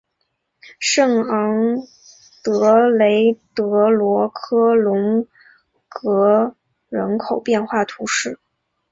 [0.79, 1.77] 圣昂
[2.43, 5.27] 德雷德罗科龙
[5.87, 6.55] 格
[6.89, 8.39] 人口变化图示